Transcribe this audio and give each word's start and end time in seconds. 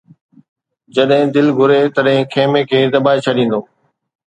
جڏھن 0.93 1.23
دل 1.35 1.47
گھري 1.57 1.81
تڏھن 1.95 2.19
خيمي 2.33 2.61
کي 2.69 2.79
دٻائي 2.93 3.19
ڇڏيندو 3.25 3.59